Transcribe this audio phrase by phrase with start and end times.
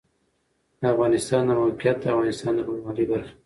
[0.79, 3.33] د افغانستان د موقعیت د افغانستان د بڼوالۍ برخه ده.